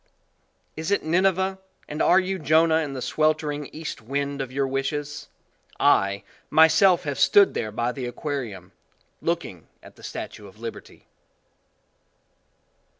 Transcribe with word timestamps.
Is 0.75 0.89
it 0.89 1.03
Nineveh 1.03 1.59
and 1.87 2.01
are 2.01 2.19
you 2.19 2.39
Jonah 2.39 2.77
in 2.77 2.93
the 2.93 3.03
sweltering 3.03 3.67
east 3.67 4.01
wind 4.01 4.41
of 4.41 4.51
your 4.51 4.67
wishes? 4.67 5.29
I, 5.79 6.23
myself 6.49 7.03
have 7.03 7.19
stood 7.19 7.53
there 7.53 7.71
by 7.71 7.91
the 7.91 8.07
aquarium, 8.07 8.71
looking 9.21 9.67
at 9.83 9.97
the 9.97 10.03
Statue 10.03 10.47
of 10.47 10.59
Liberty. 10.59 11.05